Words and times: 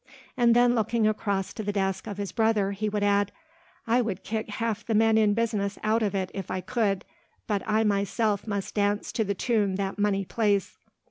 And 0.35 0.55
then 0.55 0.73
looking 0.73 1.07
across 1.07 1.53
to 1.53 1.61
the 1.61 1.71
desk 1.71 2.07
of 2.07 2.17
his 2.17 2.31
brother 2.31 2.71
he 2.71 2.89
would 2.89 3.03
add, 3.03 3.31
"I 3.85 4.01
would 4.01 4.23
kick 4.23 4.49
half 4.49 4.83
the 4.83 4.95
men 4.95 5.15
in 5.15 5.35
business 5.35 5.77
out 5.83 6.01
of 6.01 6.15
it 6.15 6.31
if 6.33 6.49
I 6.49 6.59
could, 6.59 7.05
but 7.45 7.61
I 7.67 7.83
myself 7.83 8.47
must 8.47 8.73
dance 8.73 9.11
to 9.11 9.23
the 9.23 9.35
tune 9.35 9.75
that 9.75 9.99
money 9.99 10.25
plays." 10.25 10.79